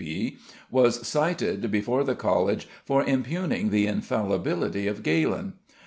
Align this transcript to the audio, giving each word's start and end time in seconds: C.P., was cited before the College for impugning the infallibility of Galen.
C.P., 0.03 0.39
was 0.71 1.07
cited 1.07 1.69
before 1.69 2.03
the 2.03 2.15
College 2.15 2.67
for 2.83 3.03
impugning 3.03 3.69
the 3.69 3.85
infallibility 3.85 4.87
of 4.87 5.03
Galen. 5.03 5.53